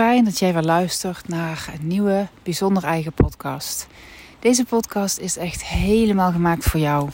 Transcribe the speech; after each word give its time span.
fijn 0.00 0.24
dat 0.24 0.38
jij 0.38 0.52
weer 0.52 0.62
luistert 0.62 1.28
naar 1.28 1.70
een 1.72 1.86
nieuwe, 1.86 2.28
bijzonder 2.42 2.84
eigen 2.84 3.12
podcast. 3.12 3.86
Deze 4.38 4.64
podcast 4.64 5.18
is 5.18 5.36
echt 5.36 5.64
helemaal 5.64 6.32
gemaakt 6.32 6.64
voor 6.64 6.80
jou. 6.80 7.10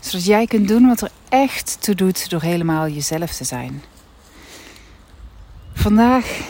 Zodat 0.00 0.24
jij 0.24 0.46
kunt 0.46 0.68
doen 0.68 0.86
wat 0.86 1.00
er 1.00 1.10
echt 1.28 1.76
toe 1.80 1.94
doet 1.94 2.30
door 2.30 2.42
helemaal 2.42 2.88
jezelf 2.88 3.32
te 3.32 3.44
zijn. 3.44 3.82
Vandaag 5.74 6.40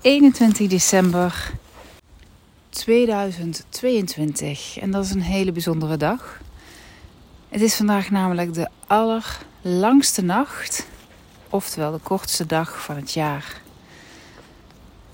21 0.00 0.68
december 0.68 1.52
2022 2.70 4.78
en 4.78 4.90
dat 4.90 5.04
is 5.04 5.10
een 5.10 5.22
hele 5.22 5.52
bijzondere 5.52 5.96
dag. 5.96 6.40
Het 7.48 7.60
is 7.60 7.74
vandaag 7.74 8.10
namelijk 8.10 8.54
de 8.54 8.68
allerlangste 8.86 10.22
nacht, 10.22 10.86
oftewel 11.50 11.92
de 11.92 12.00
kortste 12.02 12.46
dag 12.46 12.82
van 12.82 12.96
het 12.96 13.12
jaar. 13.12 13.60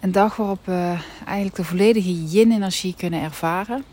Een 0.00 0.12
dag 0.12 0.36
waarop 0.36 0.66
we 0.66 0.96
eigenlijk 1.24 1.56
de 1.56 1.64
volledige 1.64 2.24
yin-energie 2.24 2.94
kunnen 2.96 3.22
ervaren. 3.22 3.84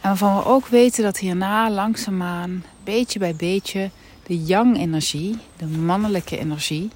En 0.00 0.08
waarvan 0.08 0.36
we 0.36 0.44
ook 0.44 0.66
weten 0.66 1.02
dat 1.02 1.18
hierna 1.18 1.70
langzaamaan, 1.70 2.64
beetje 2.84 3.18
bij 3.18 3.36
beetje, 3.36 3.90
de 4.26 4.44
yang-energie, 4.44 5.36
de 5.56 5.66
mannelijke 5.66 6.38
energie, 6.38 6.90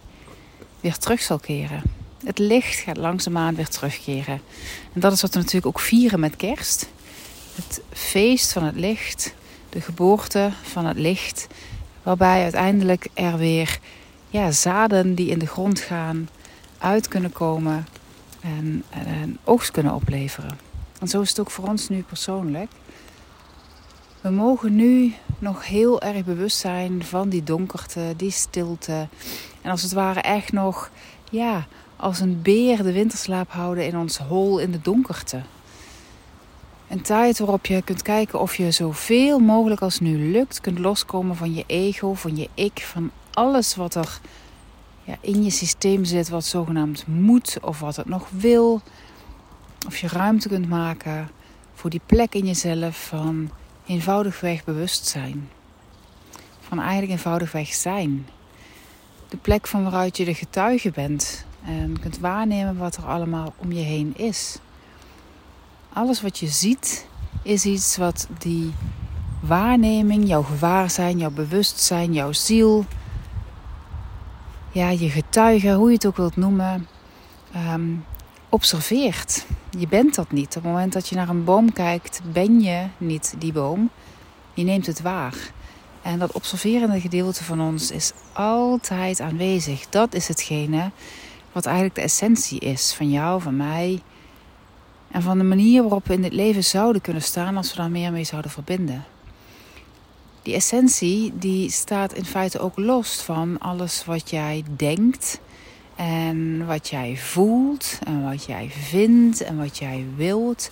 weer 0.81 0.97
terug 0.97 1.21
zal 1.21 1.39
keren. 1.39 1.83
Het 2.25 2.39
licht 2.39 2.79
gaat 2.79 2.97
langzaamaan 2.97 3.55
weer 3.55 3.69
terugkeren. 3.69 4.41
En 4.93 5.01
dat 5.01 5.13
is 5.13 5.23
wat 5.23 5.33
we 5.33 5.39
natuurlijk 5.39 5.67
ook 5.67 5.81
vieren 5.81 6.21
met 6.21 6.37
kerst. 6.37 6.89
Het 7.55 7.81
feest 7.91 8.53
van 8.53 8.65
het 8.65 8.77
licht, 8.77 9.35
de 9.69 9.81
geboorte 9.81 10.51
van 10.63 10.87
het 10.87 10.99
licht, 10.99 11.47
waarbij 12.03 12.43
uiteindelijk 12.43 13.07
er 13.15 13.37
weer 13.37 13.79
ja, 14.31 14.51
zaden 14.51 15.15
die 15.15 15.29
in 15.29 15.39
de 15.39 15.47
grond 15.47 15.81
gaan, 15.81 16.29
uit 16.83 17.09
kunnen 17.09 17.33
komen 17.33 17.87
en, 18.41 18.85
oogst 19.45 19.71
kunnen 19.71 19.95
opleveren. 19.95 20.59
En 21.01 21.09
zo 21.09 21.21
is 21.21 21.29
het 21.29 21.41
ook 21.41 21.51
voor 21.51 21.69
ons 21.69 21.89
nu 21.89 22.03
persoonlijk. 22.03 22.71
We 24.21 24.31
mogen 24.31 24.75
nu 24.75 25.15
nog 25.39 25.67
heel 25.67 26.01
erg 26.01 26.25
bewust 26.25 26.59
zijn 26.59 27.05
van 27.05 27.29
die 27.29 27.43
donkerte, 27.43 28.15
die 28.17 28.31
stilte. 28.31 29.09
En 29.63 29.71
als 29.71 29.83
het 29.83 29.93
ware 29.93 30.21
echt 30.21 30.53
nog, 30.53 30.91
ja, 31.31 31.67
als 31.97 32.21
een 32.21 32.43
beer 32.43 32.83
de 32.83 32.93
winterslaap 32.93 33.51
houden 33.51 33.87
in 33.87 33.99
ons 33.99 34.19
hol 34.19 34.59
in 34.59 34.71
de 34.71 34.81
donkerte. 34.81 35.41
Een 36.89 37.03
tijd 37.03 37.39
waarop 37.39 37.67
je 37.67 37.83
kunt 37.83 38.03
kijken 38.03 38.41
of 38.41 38.57
je 38.57 38.71
zoveel 38.71 39.39
mogelijk 39.39 39.81
als 39.81 40.01
nu 40.01 40.31
lukt 40.31 40.61
kunt 40.61 40.79
loskomen 40.79 41.37
van 41.37 41.55
je 41.55 41.65
ego, 41.67 42.15
van 42.15 42.37
je 42.37 42.49
ik, 42.55 42.81
van 42.93 43.11
alles 43.33 43.77
wat 43.77 43.95
er 43.95 44.21
in 45.21 45.45
je 45.45 45.51
systeem 45.51 46.05
zit 46.05 46.29
wat 46.29 46.45
zogenaamd 46.45 47.07
moet 47.07 47.59
of 47.63 47.81
wat 47.81 47.97
het 47.97 48.09
nog 48.09 48.29
wil. 48.31 48.81
Of 49.87 49.97
je 49.99 50.09
ruimte 50.09 50.49
kunt 50.49 50.69
maken 50.69 51.31
voor 51.75 51.91
die 51.91 52.01
plek 52.07 52.35
in 52.35 52.47
jezelf 52.47 53.07
van 53.07 53.51
eenvoudigweg 53.87 54.65
bewustzijn. 54.65 55.49
Van 56.61 56.81
eigenlijk 56.81 57.13
eenvoudigweg 57.13 57.75
zijn. 57.75 58.27
De 59.29 59.37
plek 59.37 59.67
van 59.67 59.83
waaruit 59.83 60.17
je 60.17 60.25
de 60.25 60.35
getuige 60.35 60.91
bent 60.91 61.45
en 61.65 62.01
kunt 62.01 62.19
waarnemen 62.19 62.77
wat 62.77 62.97
er 62.97 63.05
allemaal 63.05 63.55
om 63.57 63.73
je 63.73 63.83
heen 63.83 64.17
is. 64.17 64.59
Alles 65.93 66.23
wat 66.23 66.39
je 66.39 66.49
ziet 66.49 67.07
is 67.43 67.65
iets 67.65 67.97
wat 67.97 68.29
die 68.39 68.73
waarneming, 69.41 70.29
jouw 70.29 70.43
gewaarzijn, 70.43 71.19
jouw 71.19 71.31
bewustzijn, 71.31 72.13
jouw 72.13 72.33
ziel, 72.33 72.87
ja, 74.73 74.91
je 74.91 75.11
getuige, 75.11 75.73
hoe 75.73 75.89
je 75.89 75.95
het 75.95 76.07
ook 76.07 76.17
wilt 76.17 76.37
noemen, 76.37 76.89
um, 77.73 78.05
observeert. 78.49 79.47
Je 79.79 79.89
bent 79.89 80.15
dat 80.15 80.33
niet. 80.33 80.57
Op 80.57 80.63
het 80.63 80.73
moment 80.73 80.93
dat 80.93 81.09
je 81.09 81.17
naar 81.17 81.29
een 81.29 81.45
boom 81.45 81.73
kijkt, 81.73 82.21
ben 82.33 82.61
je 82.61 82.87
niet 82.99 83.35
die 83.39 83.53
boom. 83.53 83.91
Je 84.55 84.65
neemt 84.65 84.87
het 84.87 85.03
waar. 85.03 85.37
En 86.03 86.19
dat 86.19 86.33
observerende 86.33 87.01
gedeelte 87.01 87.45
van 87.45 87.61
ons 87.61 87.91
is 87.91 88.13
altijd 88.33 89.21
aanwezig. 89.21 89.89
Dat 89.89 90.15
is 90.15 90.29
hetgene 90.29 90.91
wat 91.53 91.67
eigenlijk 91.67 91.95
de 91.95 92.03
essentie 92.03 92.61
is 92.61 92.95
van 92.95 93.11
jou, 93.11 93.41
van 93.41 93.57
mij. 93.57 94.03
En 95.11 95.23
van 95.23 95.39
de 95.39 95.45
manier 95.45 95.83
waarop 95.83 96.07
we 96.07 96.15
in 96.15 96.25
het 96.25 96.33
leven 96.33 96.65
zouden 96.65 97.03
kunnen 97.03 97.23
staan 97.23 97.57
als 97.57 97.71
we 97.71 97.77
daar 97.77 97.91
meer 97.91 98.13
mee 98.13 98.25
zouden 98.25 98.51
verbinden 98.51 99.05
die 100.43 100.55
essentie 100.55 101.33
die 101.39 101.71
staat 101.71 102.13
in 102.13 102.25
feite 102.25 102.59
ook 102.59 102.79
los 102.79 103.15
van 103.15 103.59
alles 103.59 104.05
wat 104.05 104.31
jij 104.31 104.65
denkt 104.77 105.41
en 105.97 106.67
wat 106.67 106.89
jij 106.89 107.17
voelt 107.17 107.99
en 108.05 108.25
wat 108.25 108.45
jij 108.45 108.71
vindt 108.71 109.41
en 109.41 109.57
wat 109.57 109.79
jij 109.79 110.07
wilt. 110.17 110.71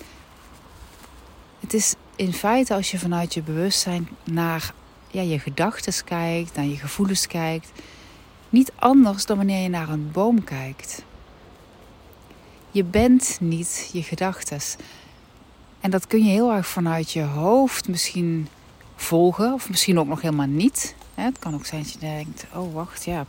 Het 1.61 1.75
is 1.75 1.95
in 2.17 2.33
feite 2.33 2.75
als 2.75 2.91
je 2.91 2.99
vanuit 2.99 3.35
je 3.35 3.43
bewustzijn 3.43 4.09
naar 4.25 4.73
ja, 5.11 5.23
je 5.23 5.39
gedachten 5.39 6.05
kijkt, 6.05 6.57
naar 6.57 6.65
je 6.65 6.77
gevoelens 6.77 7.27
kijkt, 7.27 7.71
niet 8.49 8.73
anders 8.79 9.27
dan 9.27 9.37
wanneer 9.37 9.63
je 9.63 9.69
naar 9.69 9.89
een 9.89 10.11
boom 10.13 10.45
kijkt. 10.45 11.03
Je 12.71 12.85
bent 12.85 13.39
niet 13.41 13.91
je 13.93 14.03
gedachten. 14.03 14.61
En 15.81 15.91
dat 15.91 16.07
kun 16.07 16.25
je 16.25 16.31
heel 16.31 16.53
erg 16.53 16.67
vanuit 16.67 17.11
je 17.11 17.23
hoofd 17.23 17.89
misschien 17.89 18.49
volgen. 19.00 19.53
Of 19.53 19.69
misschien 19.69 19.99
ook 19.99 20.06
nog 20.06 20.21
helemaal 20.21 20.47
niet. 20.47 20.94
Het 21.15 21.38
kan 21.38 21.55
ook 21.55 21.66
zijn 21.66 21.83
dat 21.83 21.93
je 21.93 21.99
denkt, 21.99 22.47
oh 22.55 22.75
wacht, 22.75 23.05
ja, 23.05 23.27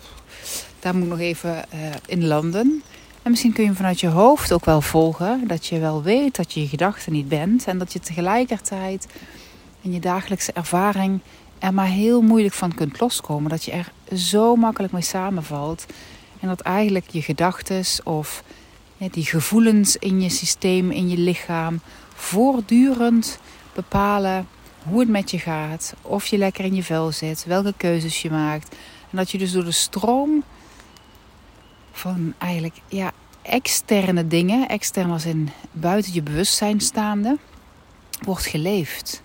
daar 0.79 0.93
moet 0.93 1.03
ik 1.03 1.09
nog 1.09 1.19
even 1.19 1.65
uh, 1.73 1.79
in 2.05 2.27
landen. 2.27 2.83
En 3.21 3.31
misschien 3.31 3.53
kun 3.53 3.63
je 3.63 3.73
vanuit 3.73 3.99
je 3.99 4.07
hoofd 4.07 4.53
ook 4.53 4.65
wel 4.65 4.81
volgen. 4.81 5.47
Dat 5.47 5.65
je 5.67 5.79
wel 5.79 6.03
weet 6.03 6.35
dat 6.35 6.53
je 6.53 6.61
je 6.61 6.67
gedachten 6.67 7.11
niet 7.11 7.27
bent. 7.27 7.65
En 7.65 7.77
dat 7.77 7.93
je 7.93 7.99
tegelijkertijd 7.99 9.07
in 9.81 9.93
je 9.93 9.99
dagelijkse 9.99 10.53
ervaring 10.53 11.19
er 11.59 11.73
maar 11.73 11.87
heel 11.87 12.21
moeilijk 12.21 12.53
van 12.53 12.75
kunt 12.75 12.99
loskomen. 12.99 13.49
Dat 13.49 13.63
je 13.63 13.71
er 13.71 14.17
zo 14.17 14.55
makkelijk 14.55 14.93
mee 14.93 15.01
samenvalt. 15.01 15.85
En 16.39 16.47
dat 16.47 16.61
eigenlijk 16.61 17.09
je 17.09 17.21
gedachten 17.21 17.83
of 18.03 18.43
die 18.97 19.25
gevoelens 19.25 19.97
in 19.97 20.21
je 20.21 20.29
systeem, 20.29 20.91
in 20.91 21.09
je 21.09 21.17
lichaam, 21.17 21.79
voortdurend 22.15 23.39
bepalen 23.73 24.47
hoe 24.83 24.99
het 24.99 25.09
met 25.09 25.31
je 25.31 25.39
gaat, 25.39 25.93
of 26.01 26.25
je 26.25 26.37
lekker 26.37 26.65
in 26.65 26.75
je 26.75 26.83
vel 26.83 27.11
zit, 27.11 27.45
welke 27.45 27.73
keuzes 27.77 28.21
je 28.21 28.29
maakt. 28.29 28.75
En 29.09 29.17
dat 29.17 29.31
je 29.31 29.37
dus 29.37 29.51
door 29.51 29.65
de 29.65 29.71
stroom 29.71 30.43
van 31.91 32.33
eigenlijk 32.37 32.75
ja, 32.87 33.11
externe 33.41 34.27
dingen, 34.27 34.67
extern 34.67 35.11
als 35.11 35.25
in 35.25 35.49
buiten 35.71 36.13
je 36.13 36.21
bewustzijn 36.21 36.81
staande, 36.81 37.37
wordt 38.21 38.45
geleefd. 38.45 39.21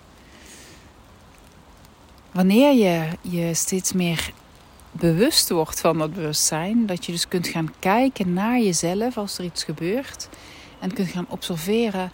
Wanneer 2.31 2.73
je 2.73 3.07
je 3.21 3.53
steeds 3.53 3.93
meer 3.93 4.31
bewust 4.91 5.49
wordt 5.49 5.79
van 5.79 5.97
dat 5.97 6.13
bewustzijn, 6.13 6.85
dat 6.85 7.05
je 7.05 7.11
dus 7.11 7.27
kunt 7.27 7.47
gaan 7.47 7.73
kijken 7.79 8.33
naar 8.33 8.59
jezelf 8.59 9.17
als 9.17 9.37
er 9.37 9.43
iets 9.43 9.63
gebeurt 9.63 10.29
en 10.79 10.93
kunt 10.93 11.07
gaan 11.09 11.25
observeren 11.29 12.11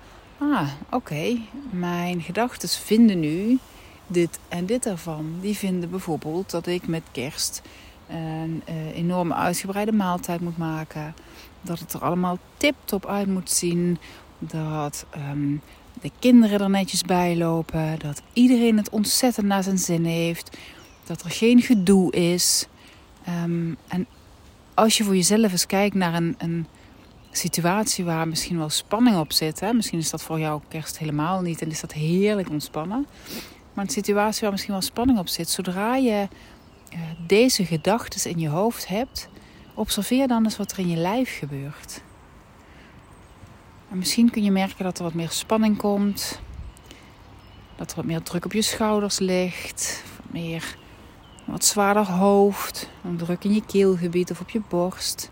ah, 0.51 0.69
oké, 0.89 1.37
mijn 1.69 2.21
gedachten 2.21 2.69
vinden 2.69 3.19
nu 3.19 3.59
dit 4.07 4.39
en 4.49 4.65
dit 4.65 4.85
ervan. 4.85 5.35
Die 5.41 5.57
vinden 5.57 5.89
bijvoorbeeld 5.89 6.51
dat 6.51 6.67
ik 6.67 6.87
met 6.87 7.03
kerst 7.11 7.61
een 8.07 8.63
uh, 8.69 8.95
enorme 8.97 9.33
uitgebreide 9.33 9.91
maaltijd 9.91 10.41
moet 10.41 10.57
maken. 10.57 11.15
Dat 11.61 11.79
het 11.79 11.93
er 11.93 12.01
allemaal 12.01 12.37
tip-top 12.57 13.05
uit 13.05 13.27
moet 13.27 13.49
zien. 13.49 13.97
Dat 14.39 15.05
um, 15.31 15.61
de 16.01 16.11
kinderen 16.19 16.61
er 16.61 16.69
netjes 16.69 17.01
bij 17.01 17.37
lopen. 17.37 17.99
Dat 17.99 18.21
iedereen 18.33 18.77
het 18.77 18.89
ontzettend 18.89 19.47
naar 19.47 19.63
zijn 19.63 19.77
zin 19.77 20.05
heeft. 20.05 20.57
Dat 21.03 21.21
er 21.21 21.29
geen 21.29 21.61
gedoe 21.61 22.11
is. 22.11 22.67
Um, 23.43 23.77
en 23.87 24.07
als 24.73 24.97
je 24.97 25.03
voor 25.03 25.15
jezelf 25.15 25.51
eens 25.51 25.65
kijkt 25.65 25.95
naar 25.95 26.13
een, 26.13 26.35
een 26.37 26.67
situatie 27.37 28.05
waar 28.05 28.27
misschien 28.27 28.57
wel 28.57 28.69
spanning 28.69 29.17
op 29.17 29.31
zit. 29.31 29.59
Hè? 29.59 29.73
Misschien 29.73 29.99
is 29.99 30.09
dat 30.09 30.23
voor 30.23 30.39
jou 30.39 30.61
kerst 30.67 30.97
helemaal 30.97 31.41
niet 31.41 31.61
en 31.61 31.69
is 31.69 31.81
dat 31.81 31.93
heerlijk 31.93 32.49
ontspannen. 32.49 33.07
Maar 33.73 33.85
een 33.85 33.91
situatie 33.91 34.41
waar 34.41 34.51
misschien 34.51 34.73
wel 34.73 34.81
spanning 34.81 35.19
op 35.19 35.27
zit. 35.27 35.49
Zodra 35.49 35.95
je 35.95 36.27
uh, 36.93 36.99
deze 37.27 37.65
gedachten 37.65 38.31
in 38.31 38.39
je 38.39 38.49
hoofd 38.49 38.87
hebt, 38.87 39.29
observeer 39.73 40.27
dan 40.27 40.43
eens 40.43 40.57
wat 40.57 40.71
er 40.71 40.79
in 40.79 40.89
je 40.89 40.97
lijf 40.97 41.37
gebeurt. 41.37 42.01
En 43.89 43.97
misschien 43.97 44.29
kun 44.29 44.43
je 44.43 44.51
merken 44.51 44.83
dat 44.83 44.97
er 44.97 45.03
wat 45.03 45.13
meer 45.13 45.29
spanning 45.29 45.77
komt. 45.77 46.41
Dat 47.75 47.89
er 47.89 47.95
wat 47.95 48.05
meer 48.05 48.21
druk 48.21 48.45
op 48.45 48.53
je 48.53 48.61
schouders 48.61 49.19
ligt. 49.19 50.03
Wat 50.17 50.33
meer, 50.33 50.77
wat 51.45 51.65
zwaarder 51.65 52.05
hoofd. 52.05 52.89
Een 53.03 53.17
druk 53.17 53.43
in 53.43 53.53
je 53.53 53.65
keelgebied 53.65 54.31
of 54.31 54.39
op 54.39 54.49
je 54.49 54.61
borst. 54.69 55.31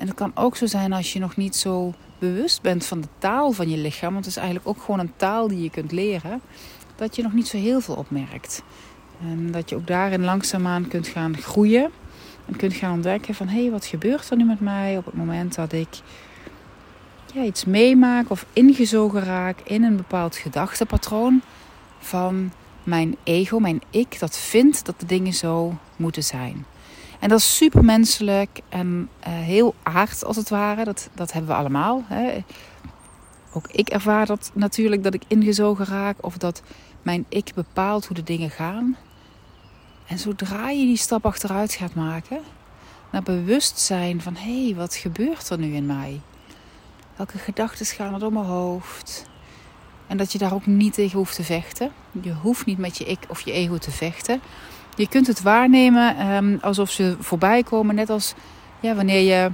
En 0.00 0.06
het 0.06 0.16
kan 0.16 0.32
ook 0.34 0.56
zo 0.56 0.66
zijn 0.66 0.92
als 0.92 1.12
je 1.12 1.18
nog 1.18 1.36
niet 1.36 1.56
zo 1.56 1.94
bewust 2.18 2.62
bent 2.62 2.86
van 2.86 3.00
de 3.00 3.08
taal 3.18 3.52
van 3.52 3.70
je 3.70 3.76
lichaam, 3.76 4.12
want 4.12 4.24
het 4.24 4.34
is 4.34 4.40
eigenlijk 4.40 4.68
ook 4.68 4.82
gewoon 4.82 5.00
een 5.00 5.12
taal 5.16 5.48
die 5.48 5.62
je 5.62 5.70
kunt 5.70 5.92
leren, 5.92 6.40
dat 6.96 7.16
je 7.16 7.22
nog 7.22 7.32
niet 7.32 7.48
zo 7.48 7.56
heel 7.56 7.80
veel 7.80 7.94
opmerkt. 7.94 8.62
En 9.22 9.50
dat 9.50 9.68
je 9.68 9.76
ook 9.76 9.86
daarin 9.86 10.24
langzaamaan 10.24 10.88
kunt 10.88 11.06
gaan 11.06 11.36
groeien 11.36 11.90
En 12.46 12.56
kunt 12.56 12.74
gaan 12.74 12.92
ontdekken 12.92 13.34
van 13.34 13.48
hé, 13.48 13.60
hey, 13.62 13.70
wat 13.70 13.84
gebeurt 13.84 14.30
er 14.30 14.36
nu 14.36 14.44
met 14.44 14.60
mij 14.60 14.96
op 14.96 15.04
het 15.04 15.14
moment 15.14 15.54
dat 15.54 15.72
ik 15.72 15.88
ja, 17.34 17.42
iets 17.42 17.64
meemaak 17.64 18.30
of 18.30 18.46
ingezogen 18.52 19.24
raak 19.24 19.60
in 19.60 19.82
een 19.82 19.96
bepaald 19.96 20.36
gedachtepatroon 20.36 21.42
van 21.98 22.52
mijn 22.82 23.16
ego, 23.22 23.58
mijn 23.58 23.80
ik, 23.90 24.18
dat 24.18 24.38
vindt 24.38 24.84
dat 24.84 25.00
de 25.00 25.06
dingen 25.06 25.32
zo 25.32 25.74
moeten 25.96 26.24
zijn. 26.24 26.66
En 27.20 27.28
dat 27.28 27.38
is 27.38 27.56
super 27.56 27.84
menselijk 27.84 28.60
en 28.68 29.08
uh, 29.20 29.24
heel 29.26 29.74
aard 29.82 30.24
als 30.24 30.36
het 30.36 30.48
ware. 30.48 30.84
Dat, 30.84 31.08
dat 31.14 31.32
hebben 31.32 31.50
we 31.50 31.56
allemaal. 31.56 32.02
Hè. 32.06 32.44
Ook 33.52 33.66
ik 33.68 33.88
ervaar 33.88 34.26
dat 34.26 34.50
natuurlijk 34.54 35.02
dat 35.02 35.14
ik 35.14 35.22
ingezogen 35.26 35.84
raak 35.84 36.16
of 36.20 36.36
dat 36.36 36.62
mijn 37.02 37.24
ik 37.28 37.52
bepaalt 37.54 38.06
hoe 38.06 38.16
de 38.16 38.22
dingen 38.22 38.50
gaan. 38.50 38.96
En 40.06 40.18
zodra 40.18 40.70
je 40.70 40.84
die 40.84 40.96
stap 40.96 41.26
achteruit 41.26 41.72
gaat 41.72 41.94
maken, 41.94 42.40
naar 43.12 43.22
bewustzijn 43.22 44.22
van 44.22 44.36
hé, 44.36 44.64
hey, 44.64 44.74
wat 44.74 44.94
gebeurt 44.94 45.50
er 45.50 45.58
nu 45.58 45.74
in 45.74 45.86
mij? 45.86 46.20
Welke 47.16 47.38
gedachten 47.38 47.86
gaan 47.86 48.14
er 48.14 48.20
door 48.20 48.32
mijn 48.32 48.44
hoofd? 48.44 49.28
En 50.06 50.16
dat 50.16 50.32
je 50.32 50.38
daar 50.38 50.54
ook 50.54 50.66
niet 50.66 50.94
tegen 50.94 51.18
hoeft 51.18 51.34
te 51.34 51.44
vechten. 51.44 51.92
Je 52.22 52.32
hoeft 52.32 52.66
niet 52.66 52.78
met 52.78 52.98
je 52.98 53.04
ik 53.04 53.18
of 53.28 53.40
je 53.40 53.52
ego 53.52 53.78
te 53.78 53.90
vechten. 53.90 54.40
Je 55.00 55.08
kunt 55.08 55.26
het 55.26 55.42
waarnemen 55.42 56.32
um, 56.32 56.58
alsof 56.62 56.90
ze 56.90 57.16
voorbij 57.20 57.62
komen. 57.62 57.94
Net 57.94 58.10
als 58.10 58.34
ja, 58.80 58.94
wanneer 58.94 59.20
je 59.20 59.50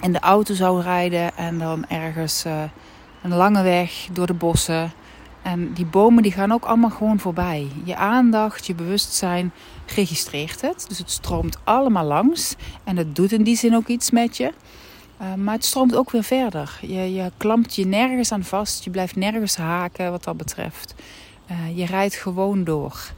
in 0.00 0.12
de 0.12 0.20
auto 0.20 0.54
zou 0.54 0.82
rijden 0.82 1.36
en 1.36 1.58
dan 1.58 1.86
ergens 1.86 2.44
uh, 2.46 2.62
een 3.22 3.34
lange 3.34 3.62
weg 3.62 4.08
door 4.12 4.26
de 4.26 4.34
bossen. 4.34 4.92
En 5.42 5.72
die 5.72 5.86
bomen 5.86 6.22
die 6.22 6.32
gaan 6.32 6.52
ook 6.52 6.64
allemaal 6.64 6.90
gewoon 6.90 7.18
voorbij. 7.18 7.68
Je 7.84 7.96
aandacht, 7.96 8.66
je 8.66 8.74
bewustzijn 8.74 9.52
registreert 9.94 10.60
het. 10.60 10.84
Dus 10.88 10.98
het 10.98 11.10
stroomt 11.10 11.58
allemaal 11.64 12.04
langs. 12.04 12.54
En 12.84 12.96
het 12.96 13.16
doet 13.16 13.32
in 13.32 13.42
die 13.42 13.56
zin 13.56 13.76
ook 13.76 13.86
iets 13.86 14.10
met 14.10 14.36
je. 14.36 14.52
Uh, 15.22 15.34
maar 15.34 15.54
het 15.54 15.64
stroomt 15.64 15.96
ook 15.96 16.10
weer 16.10 16.24
verder. 16.24 16.78
Je, 16.80 17.14
je 17.14 17.32
klampt 17.36 17.74
je 17.74 17.86
nergens 17.86 18.32
aan 18.32 18.44
vast. 18.44 18.84
Je 18.84 18.90
blijft 18.90 19.16
nergens 19.16 19.56
haken 19.56 20.10
wat 20.10 20.24
dat 20.24 20.36
betreft. 20.36 20.94
Uh, 21.50 21.78
je 21.78 21.86
rijdt 21.86 22.14
gewoon 22.14 22.64
door. 22.64 23.12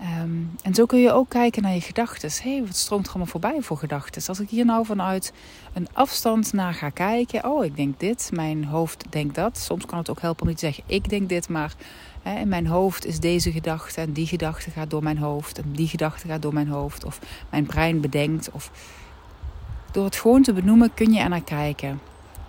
Um, 0.00 0.50
en 0.62 0.74
zo 0.74 0.86
kun 0.86 0.98
je 0.98 1.12
ook 1.12 1.28
kijken 1.28 1.62
naar 1.62 1.74
je 1.74 1.80
gedachten. 1.80 2.30
Hey, 2.42 2.62
wat 2.66 2.76
stroomt 2.76 3.04
er 3.04 3.08
allemaal 3.08 3.30
voorbij 3.30 3.62
voor 3.62 3.76
gedachten? 3.76 4.22
Als 4.28 4.40
ik 4.40 4.50
hier 4.50 4.64
nou 4.64 4.86
vanuit 4.86 5.32
een 5.72 5.88
afstand 5.92 6.52
naar 6.52 6.74
ga 6.74 6.90
kijken. 6.90 7.44
Oh, 7.44 7.64
ik 7.64 7.76
denk 7.76 8.00
dit. 8.00 8.30
Mijn 8.32 8.64
hoofd 8.64 9.04
denkt 9.10 9.34
dat. 9.34 9.58
Soms 9.58 9.86
kan 9.86 9.98
het 9.98 10.10
ook 10.10 10.20
helpen 10.20 10.42
om 10.42 10.48
niet 10.48 10.58
te 10.58 10.64
zeggen 10.64 10.84
ik 10.86 11.08
denk 11.08 11.28
dit. 11.28 11.48
Maar 11.48 11.74
hè, 12.22 12.38
in 12.38 12.48
mijn 12.48 12.66
hoofd 12.66 13.06
is 13.06 13.20
deze 13.20 13.52
gedachte. 13.52 14.00
En 14.00 14.12
die 14.12 14.26
gedachte 14.26 14.70
gaat 14.70 14.90
door 14.90 15.02
mijn 15.02 15.18
hoofd. 15.18 15.58
En 15.58 15.72
die 15.72 15.88
gedachte 15.88 16.28
gaat 16.28 16.42
door 16.42 16.54
mijn 16.54 16.68
hoofd. 16.68 17.04
Of 17.04 17.20
mijn 17.50 17.66
brein 17.66 18.00
bedenkt. 18.00 18.50
Of 18.50 18.70
door 19.90 20.04
het 20.04 20.16
gewoon 20.16 20.42
te 20.42 20.52
benoemen 20.52 20.94
kun 20.94 21.12
je 21.12 21.20
er 21.20 21.28
naar 21.28 21.44
kijken. 21.44 22.00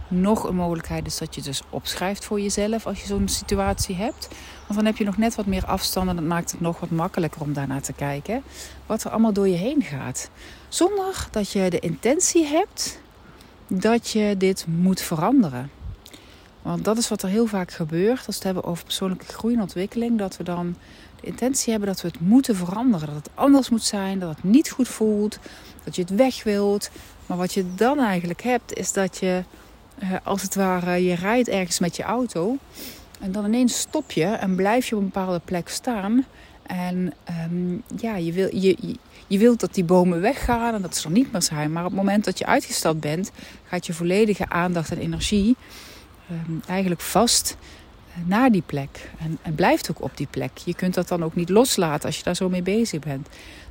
Nog 0.07 0.43
een 0.43 0.55
mogelijkheid 0.55 1.05
is 1.07 1.17
dat 1.17 1.35
je 1.35 1.41
dus 1.41 1.61
opschrijft 1.69 2.25
voor 2.25 2.41
jezelf 2.41 2.85
als 2.85 3.01
je 3.01 3.07
zo'n 3.07 3.27
situatie 3.27 3.95
hebt. 3.95 4.27
Want 4.61 4.75
dan 4.75 4.85
heb 4.85 4.97
je 4.97 5.03
nog 5.03 5.17
net 5.17 5.35
wat 5.35 5.45
meer 5.45 5.65
afstand 5.65 6.09
en 6.09 6.15
dat 6.15 6.25
maakt 6.25 6.51
het 6.51 6.61
nog 6.61 6.79
wat 6.79 6.89
makkelijker 6.89 7.41
om 7.41 7.53
daarnaar 7.53 7.81
te 7.81 7.93
kijken. 7.93 8.43
Wat 8.85 9.03
er 9.03 9.11
allemaal 9.11 9.33
door 9.33 9.47
je 9.47 9.55
heen 9.55 9.81
gaat. 9.81 10.29
Zonder 10.67 11.27
dat 11.31 11.51
je 11.51 11.69
de 11.69 11.79
intentie 11.79 12.45
hebt 12.45 13.01
dat 13.67 14.09
je 14.09 14.35
dit 14.37 14.65
moet 14.67 15.01
veranderen. 15.01 15.69
Want 16.61 16.85
dat 16.85 16.97
is 16.97 17.09
wat 17.09 17.23
er 17.23 17.29
heel 17.29 17.45
vaak 17.45 17.71
gebeurt 17.71 18.17
als 18.17 18.25
we 18.25 18.33
het 18.33 18.43
hebben 18.43 18.63
over 18.63 18.83
persoonlijke 18.83 19.25
groei 19.25 19.53
en 19.53 19.61
ontwikkeling. 19.61 20.17
Dat 20.17 20.37
we 20.37 20.43
dan 20.43 20.75
de 21.21 21.27
intentie 21.27 21.71
hebben 21.71 21.89
dat 21.89 22.01
we 22.01 22.07
het 22.07 22.19
moeten 22.19 22.55
veranderen. 22.55 23.07
Dat 23.07 23.15
het 23.15 23.29
anders 23.35 23.69
moet 23.69 23.83
zijn, 23.83 24.19
dat 24.19 24.29
het 24.29 24.43
niet 24.43 24.69
goed 24.69 24.87
voelt, 24.87 25.39
dat 25.83 25.95
je 25.95 26.01
het 26.01 26.15
weg 26.15 26.43
wilt. 26.43 26.89
Maar 27.25 27.37
wat 27.37 27.53
je 27.53 27.65
dan 27.75 27.99
eigenlijk 27.99 28.41
hebt, 28.41 28.73
is 28.73 28.93
dat 28.93 29.17
je 29.17 29.43
als 30.23 30.41
het 30.41 30.55
ware, 30.55 31.03
je 31.03 31.15
rijdt 31.15 31.47
ergens 31.47 31.79
met 31.79 31.95
je 31.95 32.03
auto. 32.03 32.57
En 33.19 33.31
dan 33.31 33.45
ineens 33.45 33.79
stop 33.79 34.11
je 34.11 34.25
en 34.25 34.55
blijf 34.55 34.87
je 34.87 34.95
op 34.95 35.01
een 35.01 35.07
bepaalde 35.07 35.41
plek 35.45 35.69
staan. 35.69 36.25
En 36.63 37.13
um, 37.51 37.83
ja, 37.97 38.15
je, 38.15 38.31
wil, 38.31 38.55
je, 38.55 38.95
je 39.27 39.37
wilt 39.37 39.59
dat 39.59 39.73
die 39.73 39.83
bomen 39.83 40.21
weggaan 40.21 40.73
en 40.73 40.81
dat 40.81 40.95
ze 40.95 41.05
er 41.07 41.13
niet 41.13 41.31
meer 41.31 41.41
zijn. 41.41 41.71
Maar 41.71 41.83
op 41.83 41.89
het 41.89 41.99
moment 41.99 42.25
dat 42.25 42.37
je 42.37 42.45
uitgestapt 42.45 42.99
bent, 42.99 43.31
gaat 43.67 43.85
je 43.85 43.93
volledige 43.93 44.49
aandacht 44.49 44.91
en 44.91 44.97
energie 44.97 45.55
um, 46.31 46.61
eigenlijk 46.67 47.01
vast 47.01 47.57
uh, 48.09 48.27
naar 48.27 48.51
die 48.51 48.63
plek. 48.65 49.11
En 49.41 49.55
blijft 49.55 49.91
ook 49.91 50.01
op 50.01 50.17
die 50.17 50.27
plek. 50.29 50.57
Je 50.57 50.75
kunt 50.75 50.93
dat 50.93 51.07
dan 51.07 51.23
ook 51.23 51.35
niet 51.35 51.49
loslaten 51.49 52.05
als 52.05 52.17
je 52.17 52.23
daar 52.23 52.35
zo 52.35 52.49
mee 52.49 52.61
bezig 52.61 52.99
bent. 52.99 53.27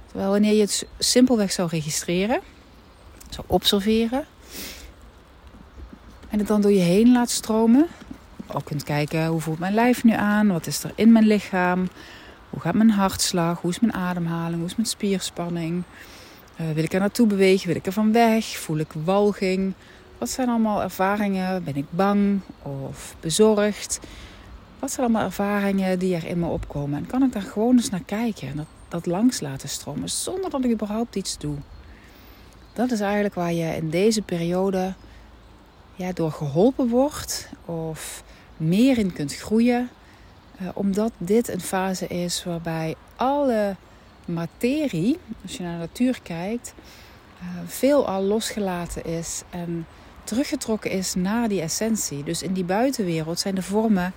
Terwijl 0.07 0.31
wanneer 0.31 0.55
je 0.55 0.61
het 0.61 0.87
simpelweg 0.99 1.53
zou 1.53 1.69
registreren, 1.69 2.41
zou 3.31 3.47
observeren, 3.49 4.25
en 6.31 6.39
het 6.39 6.49
dan 6.49 6.61
door 6.61 6.73
je 6.73 6.81
heen 6.81 7.13
laat 7.13 7.31
stromen. 7.31 7.87
Ook 8.47 8.65
kunt 8.65 8.85
kijken 8.85 9.27
hoe 9.27 9.41
voelt 9.41 9.59
mijn 9.59 9.75
lijf 9.75 10.05
nu 10.05 10.13
aan, 10.13 10.49
wat 10.49 10.67
is 10.67 10.85
er 10.85 10.93
in 10.95 11.13
mijn 11.13 11.27
lichaam, 11.27 11.89
hoe 12.51 12.61
gaat 12.61 12.75
mijn 12.75 12.91
hartslag, 12.91 13.61
hoe 13.61 13.71
is 13.71 13.81
mijn 13.81 13.95
ademhaling, 13.95 14.57
hoe 14.57 14.69
is 14.69 14.77
mijn 14.77 14.89
spierspanning. 14.89 15.83
Uh, 16.61 16.71
wil 16.71 16.85
ik 16.85 16.93
er 16.93 17.01
naartoe 17.01 17.27
bewegen, 17.27 17.67
wil 17.67 17.77
ik 17.77 17.87
er 17.87 17.93
van 17.93 18.13
weg, 18.13 18.45
voel 18.45 18.79
ik 18.79 18.93
walging. 19.05 19.73
Wat 20.19 20.31
zijn 20.31 20.49
allemaal 20.49 20.83
ervaringen? 20.83 21.65
Ben 21.65 21.77
ik 21.77 21.87
bang 21.91 22.41
of 22.63 23.17
bezorgd? 23.21 24.01
Wat 24.79 24.91
zijn 24.91 25.07
allemaal 25.07 25.25
ervaringen 25.25 25.99
die 25.99 26.15
er 26.15 26.27
in 26.27 26.39
me 26.39 26.47
opkomen? 26.47 26.99
En 26.99 27.07
kan 27.07 27.23
ik 27.23 27.33
daar 27.33 27.43
gewoon 27.43 27.77
eens 27.77 27.91
naar 27.91 28.03
kijken 28.07 28.49
en 28.49 28.57
dat, 28.57 28.67
dat 28.89 29.07
langs 29.07 29.41
laten 29.41 29.69
stromen 29.69 30.09
zonder 30.11 30.51
dat 30.51 30.65
ik 30.65 30.71
überhaupt 30.71 31.17
iets 31.17 31.39
doe? 31.39 31.57
Dat 32.73 32.91
is 32.91 33.01
eigenlijk 33.01 33.35
waar 33.35 33.53
je 33.53 33.77
in 33.77 33.91
deze 33.91 34.23
periode 34.23 34.95
ja, 35.97 36.13
door 36.13 36.33
geholpen 36.33 36.89
wordt 36.89 37.49
of 37.65 38.23
meer 38.57 38.99
in 38.99 39.13
kunt 39.13 39.35
groeien. 39.35 39.89
Uh, 40.63 40.69
omdat 40.75 41.13
dit 41.19 41.49
een 41.49 41.61
fase 41.61 42.07
is 42.07 42.45
waarbij 42.45 42.95
alle 43.17 43.77
materie, 44.25 45.19
als 45.43 45.57
je 45.57 45.63
naar 45.63 45.73
de 45.73 45.79
natuur 45.79 46.21
kijkt, 46.23 46.75
uh, 47.43 47.49
veel 47.67 48.07
al 48.07 48.23
losgelaten 48.23 49.05
is 49.05 49.43
en 49.51 49.87
teruggetrokken 50.25 50.91
is 50.91 51.15
naar 51.15 51.49
die 51.49 51.61
essentie. 51.61 52.23
Dus 52.23 52.43
in 52.43 52.53
die 52.53 52.65
buitenwereld 52.65 53.39
zijn 53.39 53.55
de 53.55 53.63
vormen 53.63 54.13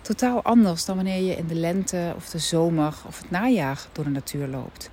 totaal 0.00 0.42
anders 0.42 0.84
dan 0.84 0.96
wanneer 0.96 1.22
je 1.22 1.36
in 1.36 1.46
de 1.46 1.54
lente 1.54 2.12
of 2.16 2.30
de 2.30 2.38
zomer 2.38 2.94
of 3.06 3.18
het 3.18 3.30
najaar 3.30 3.86
door 3.92 4.04
de 4.04 4.10
natuur 4.10 4.46
loopt. 4.46 4.90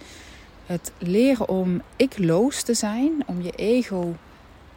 Het 0.66 0.92
leren 0.98 1.50
om 1.50 1.81
ikloos 1.95 2.62
te 2.62 2.74
zijn, 2.74 3.24
om 3.25 3.42
je 3.42 3.51
ego 3.51 4.16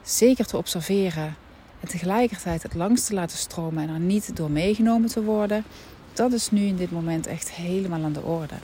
zeker 0.03 0.47
te 0.47 0.57
observeren 0.57 1.37
en 1.85 1.91
tegelijkertijd 1.91 2.63
het 2.63 2.75
langs 2.75 3.07
te 3.07 3.15
laten 3.15 3.39
stromen 3.39 3.83
en 3.83 3.95
er 3.95 4.01
niet 4.01 4.37
door 4.37 4.51
meegenomen 4.51 5.09
te 5.09 5.23
worden, 5.23 5.65
dat 6.13 6.33
is 6.33 6.51
nu 6.51 6.61
in 6.61 6.77
dit 6.77 6.91
moment 6.91 7.27
echt 7.27 7.51
helemaal 7.51 8.05
aan 8.05 8.13
de 8.13 8.23
orde. 8.23 8.55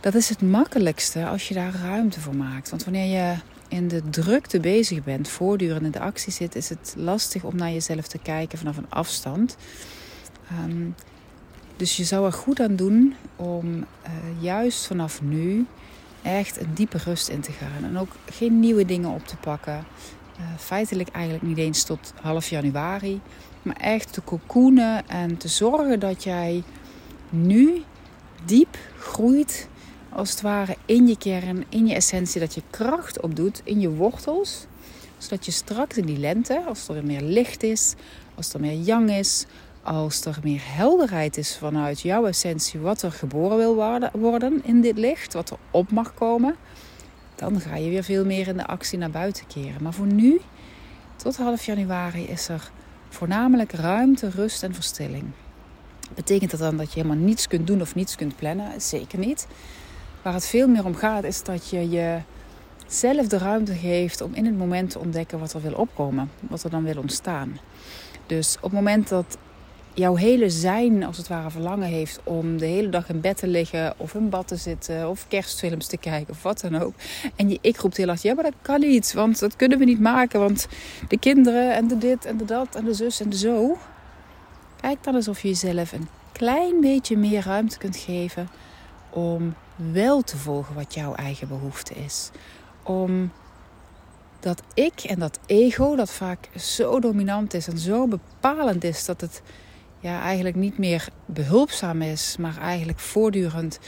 Dat 0.00 0.14
is 0.14 0.28
het 0.28 0.42
makkelijkste 0.42 1.26
als 1.26 1.48
je 1.48 1.54
daar 1.54 1.74
ruimte 1.74 2.20
voor 2.20 2.36
maakt. 2.36 2.70
Want 2.70 2.84
wanneer 2.84 3.20
je 3.20 3.34
in 3.68 3.88
de 3.88 4.10
drukte 4.10 4.60
bezig 4.60 5.04
bent, 5.04 5.28
voortdurend 5.28 5.82
in 5.82 5.90
de 5.90 6.00
actie 6.00 6.32
zit, 6.32 6.54
is 6.54 6.68
het 6.68 6.94
lastig 6.96 7.44
om 7.44 7.56
naar 7.56 7.72
jezelf 7.72 8.06
te 8.06 8.18
kijken 8.18 8.58
vanaf 8.58 8.76
een 8.76 8.90
afstand. 8.90 9.56
Um, 10.64 10.94
dus 11.76 11.96
je 11.96 12.04
zou 12.04 12.26
er 12.26 12.32
goed 12.32 12.60
aan 12.60 12.76
doen 12.76 13.14
om 13.36 13.76
uh, 13.76 13.84
juist 14.40 14.86
vanaf 14.86 15.22
nu 15.22 15.66
echt 16.22 16.60
een 16.60 16.74
diepe 16.74 16.98
rust 17.04 17.28
in 17.28 17.40
te 17.40 17.52
gaan. 17.52 17.84
En 17.84 17.98
ook 17.98 18.12
geen 18.30 18.60
nieuwe 18.60 18.84
dingen 18.84 19.10
op 19.10 19.26
te 19.26 19.36
pakken. 19.36 19.84
Uh, 20.38 20.44
feitelijk 20.58 21.08
eigenlijk 21.08 21.44
niet 21.44 21.58
eens 21.58 21.82
tot 21.82 22.12
half 22.20 22.48
januari. 22.48 23.20
Maar 23.62 23.76
echt 23.76 24.12
te 24.12 24.24
cocoonen 24.24 25.08
en 25.08 25.36
te 25.36 25.48
zorgen 25.48 26.00
dat 26.00 26.24
jij 26.24 26.62
nu 27.30 27.82
diep 28.44 28.78
groeit. 28.98 29.68
Als 30.08 30.30
het 30.30 30.40
ware 30.40 30.76
in 30.84 31.06
je 31.06 31.18
kern, 31.18 31.64
in 31.68 31.86
je 31.86 31.94
essentie. 31.94 32.40
Dat 32.40 32.54
je 32.54 32.62
kracht 32.70 33.20
opdoet 33.20 33.60
in 33.64 33.80
je 33.80 33.90
wortels. 33.90 34.66
Zodat 35.18 35.44
je 35.44 35.52
straks 35.52 35.96
in 35.96 36.06
die 36.06 36.18
lente, 36.18 36.64
als 36.66 36.88
er 36.88 37.04
meer 37.04 37.22
licht 37.22 37.62
is, 37.62 37.94
als 38.34 38.54
er 38.54 38.60
meer 38.60 38.80
yang 38.80 39.10
is, 39.10 39.46
als 39.82 40.24
er 40.24 40.38
meer 40.42 40.60
helderheid 40.62 41.36
is 41.36 41.56
vanuit 41.56 42.00
jouw 42.00 42.26
essentie, 42.26 42.80
wat 42.80 43.02
er 43.02 43.12
geboren 43.12 43.56
wil 43.56 43.74
worden 44.12 44.64
in 44.64 44.80
dit 44.80 44.98
licht, 44.98 45.32
wat 45.32 45.50
er 45.50 45.56
op 45.70 45.90
mag 45.90 46.14
komen, 46.14 46.56
dan 47.38 47.60
ga 47.60 47.76
je 47.76 47.88
weer 47.88 48.04
veel 48.04 48.24
meer 48.24 48.48
in 48.48 48.56
de 48.56 48.66
actie 48.66 48.98
naar 48.98 49.10
buiten 49.10 49.46
keren. 49.46 49.82
Maar 49.82 49.92
voor 49.92 50.06
nu, 50.06 50.40
tot 51.16 51.36
half 51.36 51.64
januari, 51.64 52.24
is 52.24 52.48
er 52.48 52.70
voornamelijk 53.08 53.72
ruimte, 53.72 54.30
rust 54.30 54.62
en 54.62 54.74
verstilling. 54.74 55.24
Betekent 56.14 56.50
dat 56.50 56.60
dan 56.60 56.76
dat 56.76 56.92
je 56.92 57.00
helemaal 57.00 57.24
niets 57.24 57.46
kunt 57.46 57.66
doen 57.66 57.80
of 57.80 57.94
niets 57.94 58.16
kunt 58.16 58.36
plannen? 58.36 58.80
Zeker 58.80 59.18
niet. 59.18 59.46
Waar 60.22 60.34
het 60.34 60.46
veel 60.46 60.68
meer 60.68 60.84
om 60.84 60.94
gaat, 60.94 61.24
is 61.24 61.42
dat 61.42 61.68
je 61.68 61.88
jezelf 61.88 63.26
de 63.26 63.38
ruimte 63.38 63.74
geeft 63.74 64.20
om 64.20 64.34
in 64.34 64.44
het 64.44 64.58
moment 64.58 64.90
te 64.90 64.98
ontdekken 64.98 65.38
wat 65.38 65.52
er 65.52 65.60
wil 65.60 65.74
opkomen, 65.74 66.30
wat 66.40 66.64
er 66.64 66.70
dan 66.70 66.84
wil 66.84 66.98
ontstaan. 66.98 67.58
Dus 68.26 68.56
op 68.56 68.62
het 68.62 68.72
moment 68.72 69.08
dat 69.08 69.38
jouw 69.98 70.14
hele 70.14 70.50
zijn 70.50 71.04
als 71.04 71.16
het 71.16 71.28
ware 71.28 71.50
verlangen 71.50 71.88
heeft 71.88 72.20
om 72.24 72.58
de 72.58 72.66
hele 72.66 72.88
dag 72.88 73.08
in 73.08 73.20
bed 73.20 73.36
te 73.36 73.46
liggen 73.46 73.94
of 73.96 74.14
in 74.14 74.28
bad 74.28 74.48
te 74.48 74.56
zitten 74.56 75.08
of 75.08 75.28
kerstfilms 75.28 75.86
te 75.86 75.96
kijken 75.96 76.30
of 76.34 76.42
wat 76.42 76.60
dan 76.60 76.76
ook. 76.76 76.94
En 77.36 77.48
je 77.48 77.58
ik 77.60 77.76
roept 77.76 77.96
heel 77.96 78.06
hard, 78.06 78.22
ja 78.22 78.34
maar 78.34 78.44
dat 78.44 78.54
kan 78.62 78.80
niet, 78.80 79.12
want 79.12 79.38
dat 79.38 79.56
kunnen 79.56 79.78
we 79.78 79.84
niet 79.84 80.00
maken, 80.00 80.40
want 80.40 80.68
de 81.08 81.18
kinderen 81.18 81.74
en 81.74 81.88
de 81.88 81.98
dit 81.98 82.24
en 82.24 82.36
de 82.36 82.44
dat 82.44 82.74
en 82.74 82.84
de 82.84 82.94
zus 82.94 83.20
en 83.20 83.30
de 83.30 83.36
zo. 83.36 83.78
Kijk 84.80 85.04
dan 85.04 85.14
alsof 85.14 85.42
je 85.42 85.48
jezelf 85.48 85.92
een 85.92 86.08
klein 86.32 86.80
beetje 86.80 87.16
meer 87.16 87.42
ruimte 87.44 87.78
kunt 87.78 87.96
geven 87.96 88.48
om 89.10 89.54
wel 89.92 90.22
te 90.22 90.36
volgen 90.36 90.74
wat 90.74 90.94
jouw 90.94 91.14
eigen 91.14 91.48
behoefte 91.48 91.94
is. 91.94 92.30
Om 92.82 93.30
dat 94.40 94.62
ik 94.74 95.00
en 95.00 95.18
dat 95.18 95.38
ego, 95.46 95.96
dat 95.96 96.10
vaak 96.10 96.48
zo 96.56 97.00
dominant 97.00 97.54
is 97.54 97.68
en 97.68 97.78
zo 97.78 98.06
bepalend 98.06 98.84
is 98.84 99.04
dat 99.04 99.20
het 99.20 99.42
ja, 100.00 100.22
eigenlijk 100.22 100.56
niet 100.56 100.78
meer 100.78 101.08
behulpzaam 101.26 102.02
is, 102.02 102.36
maar 102.38 102.58
eigenlijk 102.58 102.98
voortdurend 102.98 103.78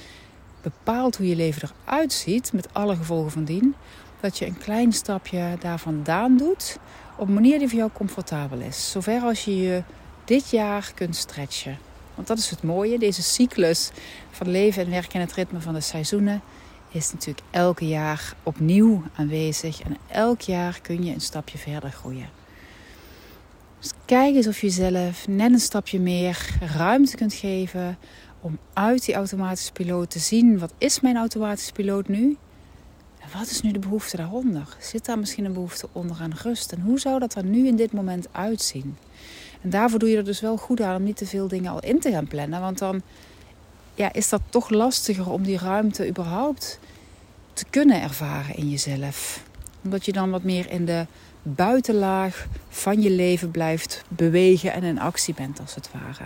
bepaalt 0.63 1.17
hoe 1.17 1.29
je 1.29 1.37
leven 1.37 1.69
eruit 1.87 2.13
ziet, 2.13 2.53
met 2.53 2.75
alle 2.75 2.97
gevolgen 2.97 3.31
van 3.31 3.45
dien, 3.45 3.75
dat 4.21 4.39
je 4.39 4.47
een 4.47 4.59
klein 4.59 4.93
stapje 4.93 5.57
daar 5.61 5.79
vandaan 5.79 6.37
doet 6.37 6.79
op 7.17 7.29
een 7.29 7.35
manier 7.35 7.59
die 7.59 7.69
voor 7.69 7.79
jou 7.79 7.91
comfortabel 7.93 8.59
is. 8.59 8.91
Zover 8.91 9.21
als 9.21 9.45
je 9.45 9.57
je 9.57 9.83
dit 10.25 10.51
jaar 10.51 10.93
kunt 10.95 11.17
stretchen. 11.17 11.79
Want 12.15 12.27
dat 12.27 12.39
is 12.39 12.51
het 12.51 12.63
mooie, 12.63 12.99
deze 12.99 13.23
cyclus 13.23 13.91
van 14.31 14.49
leven 14.49 14.85
en 14.85 14.91
werken 14.91 15.15
in 15.15 15.21
het 15.21 15.33
ritme 15.33 15.61
van 15.61 15.75
de 15.75 15.81
seizoenen 15.81 16.43
is 16.91 17.13
natuurlijk 17.13 17.47
elke 17.51 17.89
jaar 17.89 18.35
opnieuw 18.43 19.03
aanwezig. 19.15 19.83
En 19.83 19.97
elk 20.09 20.41
jaar 20.41 20.81
kun 20.83 21.05
je 21.05 21.13
een 21.13 21.21
stapje 21.21 21.59
verder 21.59 21.91
groeien. 21.91 22.40
Dus 23.81 23.91
kijk 24.05 24.35
eens 24.35 24.47
of 24.47 24.61
je 24.61 24.67
jezelf 24.67 25.29
net 25.29 25.53
een 25.53 25.61
stapje 25.61 26.01
meer 26.01 26.57
ruimte 26.77 27.17
kunt 27.17 27.35
geven 27.35 27.99
om 28.41 28.59
uit 28.73 29.05
die 29.05 29.15
automatische 29.15 29.73
piloot 29.73 30.11
te 30.11 30.19
zien: 30.19 30.59
wat 30.59 30.73
is 30.79 31.01
mijn 31.01 31.17
automatische 31.17 31.73
piloot 31.73 32.09
nu? 32.09 32.37
En 33.19 33.39
wat 33.39 33.51
is 33.51 33.63
nu 33.63 33.73
de 33.73 33.79
behoefte 33.79 34.17
daaronder? 34.17 34.77
Zit 34.79 35.05
daar 35.05 35.19
misschien 35.19 35.45
een 35.45 35.53
behoefte 35.53 35.89
onder 35.93 36.17
aan 36.21 36.33
rust? 36.43 36.73
En 36.73 36.81
hoe 36.81 37.01
zou 37.01 37.19
dat 37.19 37.35
er 37.35 37.45
nu 37.45 37.67
in 37.67 37.77
dit 37.77 37.93
moment 37.93 38.27
uitzien? 38.33 38.97
En 39.61 39.71
daarvoor 39.71 39.99
doe 39.99 40.09
je 40.09 40.17
er 40.17 40.25
dus 40.25 40.41
wel 40.41 40.57
goed 40.57 40.81
aan 40.81 40.97
om 40.97 41.03
niet 41.03 41.17
te 41.17 41.27
veel 41.27 41.49
dingen 41.49 41.73
al 41.73 41.81
in 41.81 42.01
te 42.01 42.11
gaan 42.11 42.27
plannen. 42.27 42.61
Want 42.61 42.79
dan 42.79 43.03
ja, 43.95 44.13
is 44.13 44.29
dat 44.29 44.41
toch 44.49 44.71
lastiger 44.71 45.31
om 45.31 45.43
die 45.43 45.59
ruimte 45.59 46.09
überhaupt 46.09 46.79
te 47.53 47.65
kunnen 47.71 48.03
ervaren 48.03 48.57
in 48.57 48.71
jezelf. 48.71 49.45
Omdat 49.85 50.05
je 50.05 50.13
dan 50.13 50.31
wat 50.31 50.43
meer 50.43 50.71
in 50.71 50.85
de 50.85 51.07
buitenlaag 51.43 52.47
van 52.69 53.03
je 53.03 53.11
leven 53.11 53.51
blijft 53.51 54.05
bewegen 54.09 54.73
en 54.73 54.83
in 54.83 55.01
actie 55.01 55.35
bent 55.35 55.61
als 55.61 55.75
het 55.75 55.91
ware. 55.93 56.25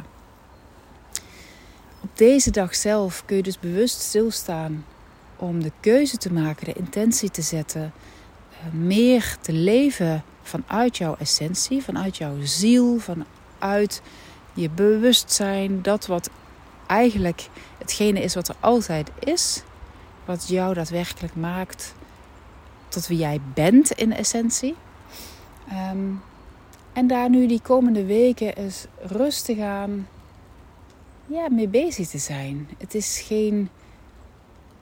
Op 2.01 2.11
deze 2.15 2.51
dag 2.51 2.75
zelf 2.75 3.23
kun 3.25 3.37
je 3.37 3.43
dus 3.43 3.59
bewust 3.59 4.01
stilstaan 4.01 4.85
om 5.37 5.63
de 5.63 5.73
keuze 5.81 6.17
te 6.17 6.33
maken, 6.33 6.65
de 6.65 6.73
intentie 6.73 7.31
te 7.31 7.43
zetten, 7.43 7.93
eh, 8.51 8.73
meer 8.73 9.37
te 9.41 9.53
leven 9.53 10.25
vanuit 10.43 10.97
jouw 10.97 11.17
essentie, 11.19 11.83
vanuit 11.83 12.17
jouw 12.17 12.37
ziel, 12.43 12.99
vanuit 12.99 14.03
je 14.53 14.71
bewustzijn, 14.71 15.83
dat 15.83 16.07
wat 16.07 16.31
eigenlijk 16.87 17.49
hetgene 17.79 18.21
is 18.21 18.35
wat 18.35 18.49
er 18.49 18.57
altijd 18.61 19.11
is, 19.19 19.63
wat 20.25 20.49
jou 20.49 20.75
daadwerkelijk 20.75 21.35
maakt 21.35 21.95
tot 22.89 23.07
wie 23.07 23.19
jij 23.19 23.41
bent 23.55 23.91
in 23.91 24.13
essentie. 24.13 24.75
Ehm, 25.69 26.11
en 26.93 27.07
daar 27.07 27.31
nu 27.31 27.47
die 27.47 27.61
komende 27.61 28.05
weken 28.05 28.57
eens 28.57 28.87
rustig 29.01 29.59
aan 29.59 30.07
ja, 31.27 31.49
mee 31.51 31.69
bezig 31.69 32.09
te 32.09 32.19
zijn. 32.19 32.69
Het 32.79 32.95
is 32.95 33.21
geen. 33.21 33.69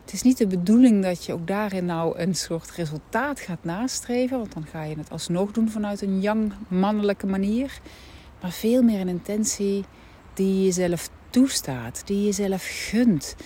Het 0.04 0.12
is 0.12 0.22
niet 0.22 0.38
de 0.38 0.46
bedoeling 0.46 1.02
dat 1.02 1.24
je 1.24 1.32
ook 1.32 1.46
daarin 1.46 1.84
nou 1.84 2.18
een 2.18 2.34
soort 2.34 2.70
resultaat 2.70 3.40
gaat 3.40 3.64
nastreven. 3.64 4.38
Want 4.38 4.52
dan 4.52 4.66
ga 4.66 4.82
je 4.82 4.96
het 4.96 5.10
alsnog 5.10 5.50
doen 5.50 5.70
vanuit 5.70 6.02
een 6.02 6.20
jong 6.20 6.52
mannelijke 6.68 7.26
manier. 7.26 7.80
Maar 8.40 8.50
veel 8.50 8.82
meer 8.82 9.00
een 9.00 9.08
intentie 9.08 9.84
die 10.34 10.56
je 10.56 10.64
jezelf 10.64 11.10
toestaat, 11.30 12.02
die 12.06 12.16
je 12.16 12.24
jezelf 12.24 12.66
gunt. 12.68 13.36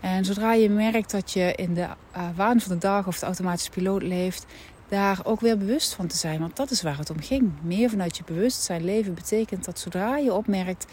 En 0.00 0.24
zodra 0.24 0.52
je 0.52 0.70
merkt 0.70 1.10
dat 1.10 1.32
je 1.32 1.52
in 1.54 1.74
de 1.74 1.80
uh, 2.16 2.28
waan 2.36 2.60
van 2.60 2.72
de 2.72 2.78
dag 2.78 3.06
of 3.06 3.18
de 3.18 3.26
automatische 3.26 3.70
piloot 3.70 4.02
leeft, 4.02 4.46
daar 4.88 5.20
ook 5.22 5.40
weer 5.40 5.58
bewust 5.58 5.94
van 5.94 6.06
te 6.06 6.16
zijn. 6.16 6.40
Want 6.40 6.56
dat 6.56 6.70
is 6.70 6.82
waar 6.82 6.98
het 6.98 7.10
om 7.10 7.20
ging. 7.20 7.52
Meer 7.62 7.90
vanuit 7.90 8.16
je 8.16 8.22
bewustzijn 8.26 8.84
leven 8.84 9.14
betekent 9.14 9.64
dat 9.64 9.78
zodra 9.78 10.16
je 10.16 10.34
opmerkt 10.34 10.86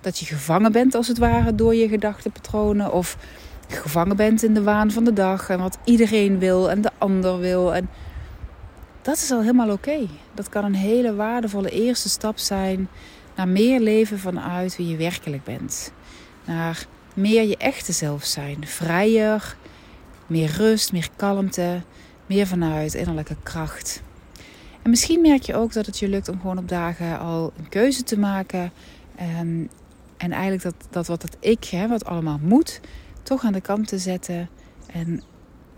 dat 0.00 0.18
je 0.18 0.26
gevangen 0.26 0.72
bent, 0.72 0.94
als 0.94 1.08
het 1.08 1.18
ware, 1.18 1.54
door 1.54 1.74
je 1.74 1.88
gedachtenpatronen. 1.88 2.92
Of 2.92 3.16
gevangen 3.68 4.16
bent 4.16 4.42
in 4.42 4.54
de 4.54 4.62
waan 4.62 4.90
van 4.90 5.04
de 5.04 5.12
dag 5.12 5.48
en 5.48 5.58
wat 5.58 5.78
iedereen 5.84 6.38
wil 6.38 6.70
en 6.70 6.80
de 6.80 6.90
ander 6.98 7.38
wil. 7.38 7.74
En 7.74 7.88
dat 9.02 9.16
is 9.16 9.30
al 9.30 9.40
helemaal 9.40 9.70
oké. 9.70 10.06
Dat 10.34 10.48
kan 10.48 10.64
een 10.64 10.74
hele 10.74 11.14
waardevolle 11.14 11.70
eerste 11.70 12.08
stap 12.08 12.38
zijn 12.38 12.88
naar 13.36 13.48
meer 13.48 13.80
leven 13.80 14.18
vanuit 14.18 14.76
wie 14.76 14.88
je 14.88 14.96
werkelijk 14.96 15.44
bent. 15.44 15.92
Naar 16.44 16.86
meer 17.14 17.42
je 17.42 17.56
echte 17.56 17.92
zelf 17.92 18.24
zijn. 18.24 18.66
Vrijer, 18.66 19.56
meer 20.26 20.50
rust, 20.56 20.92
meer 20.92 21.08
kalmte, 21.16 21.82
meer 22.26 22.46
vanuit 22.46 22.94
innerlijke 22.94 23.36
kracht. 23.42 24.02
En 24.82 24.90
misschien 24.90 25.20
merk 25.20 25.42
je 25.42 25.54
ook 25.54 25.72
dat 25.72 25.86
het 25.86 25.98
je 25.98 26.08
lukt 26.08 26.28
om 26.28 26.40
gewoon 26.40 26.58
op 26.58 26.68
dagen 26.68 27.18
al 27.18 27.52
een 27.56 27.68
keuze 27.68 28.02
te 28.02 28.18
maken. 28.18 28.72
Um, 29.40 29.68
en 30.16 30.32
eigenlijk 30.32 30.62
dat, 30.62 30.74
dat 30.90 31.06
wat 31.06 31.22
het 31.22 31.36
ik, 31.40 31.64
hè, 31.64 31.88
wat 31.88 32.04
allemaal 32.04 32.38
moet, 32.42 32.80
toch 33.22 33.44
aan 33.44 33.52
de 33.52 33.60
kant 33.60 33.88
te 33.88 33.98
zetten. 33.98 34.48
En 34.86 35.22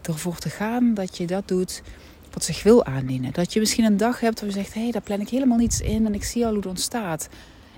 ervoor 0.02 0.38
te 0.38 0.50
gaan 0.50 0.94
dat 0.94 1.16
je 1.16 1.26
dat 1.26 1.48
doet 1.48 1.82
wat 2.32 2.44
zich 2.44 2.62
wil 2.62 2.84
aandienen. 2.84 3.32
Dat 3.32 3.52
je 3.52 3.60
misschien 3.60 3.84
een 3.84 3.96
dag 3.96 4.20
hebt 4.20 4.40
waar 4.40 4.48
je 4.48 4.54
zegt: 4.54 4.74
hé, 4.74 4.82
hey, 4.82 4.90
daar 4.90 5.02
plan 5.02 5.20
ik 5.20 5.28
helemaal 5.28 5.58
niets 5.58 5.80
in 5.80 6.06
en 6.06 6.14
ik 6.14 6.24
zie 6.24 6.44
al 6.44 6.48
hoe 6.48 6.58
het 6.58 6.68
ontstaat. 6.68 7.28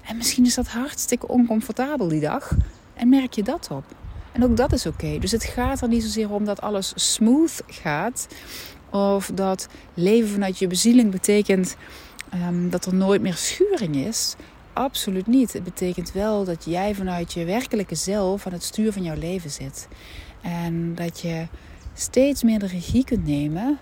En 0.05 0.17
misschien 0.17 0.45
is 0.45 0.55
dat 0.55 0.69
hartstikke 0.69 1.29
oncomfortabel 1.29 2.09
die 2.09 2.21
dag. 2.21 2.57
En 2.95 3.09
merk 3.09 3.33
je 3.33 3.43
dat 3.43 3.69
op. 3.71 3.85
En 4.39 4.45
ook 4.45 4.57
dat 4.57 4.73
is 4.73 4.87
oké. 4.87 5.19
Dus 5.19 5.31
het 5.31 5.45
gaat 5.45 5.81
er 5.81 5.89
niet 5.89 6.03
zozeer 6.03 6.31
om 6.31 6.45
dat 6.45 6.61
alles 6.61 6.93
smooth 6.95 7.63
gaat. 7.67 8.29
Of 8.91 9.31
dat 9.35 9.69
leven 9.95 10.29
vanuit 10.29 10.59
je 10.59 10.67
bezieling 10.67 11.11
betekent 11.11 11.77
um, 12.35 12.71
dat 12.71 12.85
er 12.87 12.95
nooit 12.95 13.23
meer 13.23 13.35
schuring 13.35 13.97
is. 13.97 14.37
Absoluut 14.73 15.27
niet. 15.27 15.53
Het 15.53 15.65
betekent 15.65 16.13
wel 16.13 16.45
dat 16.45 16.65
jij 16.65 16.95
vanuit 16.95 17.33
je 17.33 17.45
werkelijke 17.45 17.95
zelf 17.95 18.47
aan 18.47 18.53
het 18.53 18.63
stuur 18.63 18.93
van 18.93 19.03
jouw 19.03 19.17
leven 19.17 19.51
zit. 19.51 19.89
En 20.41 20.95
dat 20.95 21.21
je 21.21 21.47
steeds 21.95 22.43
meer 22.43 22.59
de 22.59 22.67
regie 22.67 23.05
kunt 23.05 23.27
nemen 23.27 23.79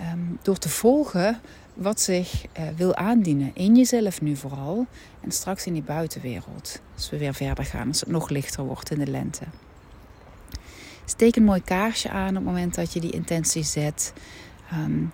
um, 0.00 0.38
door 0.42 0.58
te 0.58 0.68
volgen 0.68 1.40
wat 1.74 2.00
zich 2.00 2.44
uh, 2.44 2.64
wil 2.76 2.94
aandienen. 2.94 3.50
In 3.54 3.76
jezelf 3.76 4.20
nu 4.20 4.36
vooral. 4.36 4.86
En 5.20 5.30
straks 5.30 5.66
in 5.66 5.72
die 5.72 5.82
buitenwereld. 5.82 6.80
Als 6.94 7.10
we 7.10 7.18
weer 7.18 7.34
verder 7.34 7.64
gaan, 7.64 7.88
als 7.88 8.00
het 8.00 8.08
nog 8.08 8.28
lichter 8.28 8.64
wordt 8.64 8.90
in 8.90 8.98
de 8.98 9.10
lente. 9.10 9.44
Steek 11.08 11.36
een 11.36 11.44
mooi 11.44 11.62
kaarsje 11.62 12.10
aan 12.10 12.28
op 12.28 12.34
het 12.34 12.44
moment 12.44 12.74
dat 12.74 12.92
je 12.92 13.00
die 13.00 13.10
intentie 13.10 13.62
zet. 13.62 14.12
Um, 14.72 15.12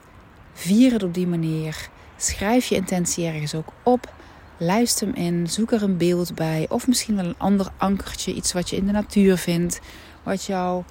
vier 0.52 0.92
het 0.92 1.02
op 1.02 1.14
die 1.14 1.26
manier. 1.26 1.88
Schrijf 2.16 2.66
je 2.66 2.74
intentie 2.74 3.26
ergens 3.26 3.54
ook 3.54 3.72
op. 3.82 4.12
Lijst 4.58 5.00
hem 5.00 5.14
in. 5.14 5.46
Zoek 5.46 5.72
er 5.72 5.82
een 5.82 5.96
beeld 5.96 6.34
bij. 6.34 6.66
Of 6.68 6.86
misschien 6.86 7.16
wel 7.16 7.24
een 7.24 7.38
ander 7.38 7.68
ankertje. 7.76 8.34
Iets 8.34 8.52
wat 8.52 8.70
je 8.70 8.76
in 8.76 8.86
de 8.86 8.92
natuur 8.92 9.36
vindt. 9.36 9.80
Wat 10.22 10.44
jou, 10.44 10.82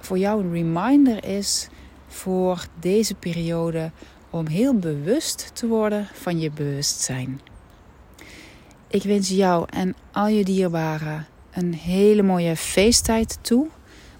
voor 0.00 0.18
jou 0.18 0.44
een 0.44 0.52
reminder 0.52 1.24
is 1.24 1.68
voor 2.06 2.66
deze 2.80 3.14
periode 3.14 3.90
om 4.30 4.46
heel 4.46 4.74
bewust 4.74 5.50
te 5.54 5.66
worden 5.66 6.08
van 6.12 6.40
je 6.40 6.50
bewustzijn. 6.50 7.40
Ik 8.88 9.02
wens 9.02 9.28
jou 9.28 9.66
en 9.70 9.94
al 10.12 10.28
je 10.28 10.44
dierbaren 10.44 11.26
een 11.50 11.74
hele 11.74 12.22
mooie 12.22 12.56
feesttijd 12.56 13.38
toe. 13.40 13.68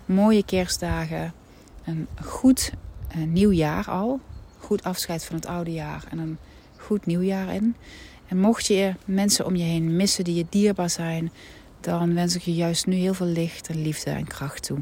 Mooie 0.07 0.45
kerstdagen. 0.45 1.33
Een 1.85 2.09
goed 2.25 2.73
uh, 3.17 3.27
nieuw 3.27 3.51
jaar 3.51 3.91
al. 3.91 4.21
Goed 4.59 4.83
afscheid 4.83 5.25
van 5.25 5.37
het 5.37 5.47
oude 5.47 5.73
jaar 5.73 6.05
en 6.11 6.19
een 6.19 6.39
goed 6.77 7.07
nieuwjaar 7.07 7.55
in. 7.55 7.77
En 8.29 8.39
mocht 8.39 8.67
je 8.67 8.95
mensen 9.05 9.47
om 9.47 9.57
je 9.57 9.65
heen 9.65 9.97
missen 9.97 10.25
die 10.25 10.35
je 10.35 10.47
dierbaar 10.49 10.91
zijn, 10.91 11.33
dan 11.81 12.15
wens 12.15 12.35
ik 12.35 12.43
je 12.43 12.55
juist 12.55 12.87
nu 12.87 12.95
heel 12.95 13.15
veel 13.15 13.27
licht 13.27 13.69
en 13.69 13.83
liefde 13.83 14.11
en 14.11 14.27
kracht 14.27 14.63
toe. 14.63 14.79